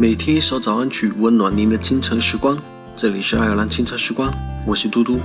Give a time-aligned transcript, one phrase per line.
[0.00, 2.56] 每天一首早安曲，温暖您的清晨时光。
[2.96, 4.32] 这里是爱尔兰清晨时光，
[4.66, 5.20] 我是嘟嘟。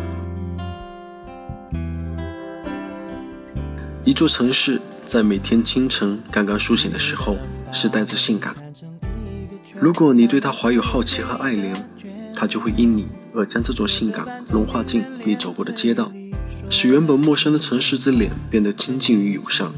[4.04, 7.38] 一座城市在每天清晨刚刚苏醒的时候，
[7.72, 8.54] 是带着性感。
[9.80, 11.74] 如果你对它怀有好奇和爱怜，
[12.36, 16.12] 它就会因你而将这种性感融化进你走过的街道，
[16.70, 19.72] 使原本陌生的城市之脸变得亲近与友善。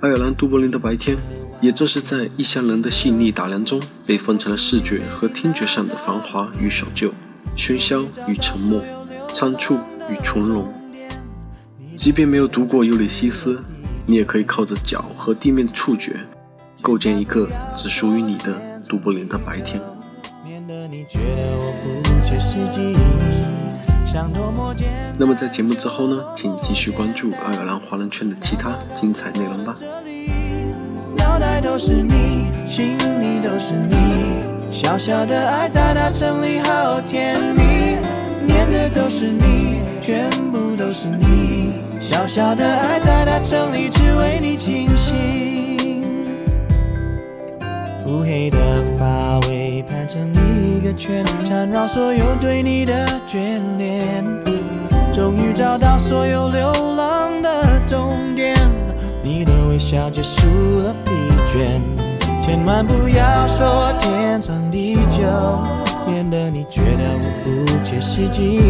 [0.00, 1.16] 爱尔兰都柏林的白天。
[1.62, 7.14] 也正是在异乡人的细腻打量中，被分成了视觉和听觉上的繁华与守旧，
[7.56, 8.82] 喧嚣与沉默，
[9.32, 9.78] 仓促
[10.10, 10.66] 与从容。
[11.94, 13.54] 即便没有读过《尤里西斯》，
[14.06, 16.16] 你也可以靠着脚和地面的触觉，
[16.82, 19.80] 构建一个只属于你的都柏林的白天。
[25.16, 29.76] 那么在节目之后呢，请继续关注爱尔兰华人圈的其他精彩内容吧。
[31.32, 33.96] 脑袋都是你，心里都是你，
[34.70, 37.96] 小小的爱在大城里好甜蜜，
[38.44, 46.04] 念的都是你，全部都是你，小小的爱在大城里只为你倾心。
[48.06, 48.58] 乌黑的
[48.98, 54.22] 发尾盘成一个圈，缠绕所有对你的眷恋，
[55.14, 58.54] 终于找到所有流浪的终点。
[59.24, 60.92] 你的微笑结束了
[61.52, 61.80] 倦，
[62.42, 65.20] 千万不要说天长地久，
[66.06, 68.62] 免得你觉得我不切实际。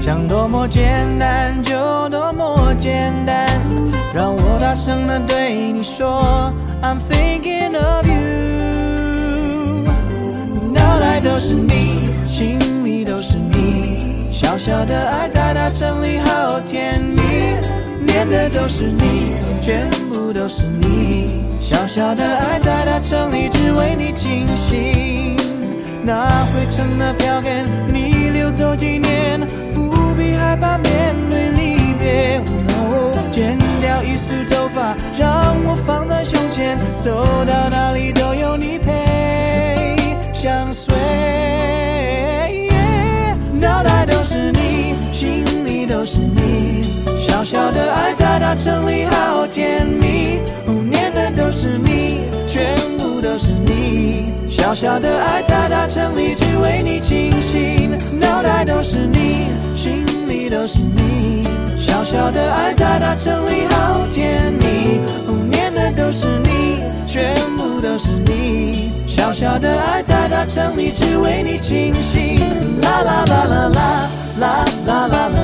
[0.00, 3.46] 想多么简单就多么简单，
[4.14, 6.50] 让我大声的对你说
[6.82, 8.14] ，I'm thinking of you。
[10.72, 17.20] 脑袋都是你，心里都是你，小小的爱在大城里好甜蜜，
[18.04, 19.34] 念的都是你。
[19.62, 25.36] 全部都是你，小小的爱在大城里只为你倾心。
[26.02, 29.40] 那灰尘的票根，你留走纪念，
[29.74, 32.42] 不必害怕面对离别。
[33.30, 39.96] 剪掉一束头发，让我放在胸前，走到哪里都有你陪
[40.34, 40.94] 相随。
[43.58, 47.02] 脑袋都是你，心里都是你。
[47.18, 47.93] 小小的
[48.54, 50.40] 城里好甜蜜，
[50.90, 54.32] 念的都是你，全部都是你。
[54.48, 61.46] 小小的爱在大城里只为你倾心，脑袋都是你，心里都是你。
[61.78, 65.00] 小小的爱在大城里好甜蜜，
[65.50, 68.92] 念的都是你，全部都是你。
[69.06, 72.38] 小小的爱在大城里只为你倾心，
[72.80, 75.43] 啦啦啦啦啦啦啦啦啦。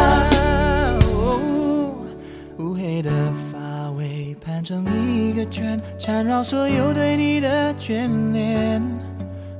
[3.51, 8.81] 发尾盘成一个圈，缠绕所有对你的眷恋，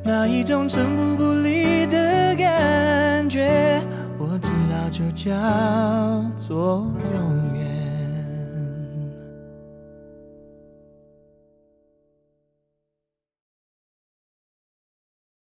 [0.02, 3.81] 那一种寸步不离的感觉，
[4.18, 5.34] 我知道就叫
[6.40, 7.81] 做永远。